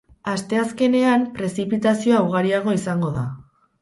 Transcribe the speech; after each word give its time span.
Asteazkenean, 0.29 1.27
prezipitazioa 1.35 2.23
ugariagoa 2.31 2.79
izango 2.81 3.13
da. 3.19 3.29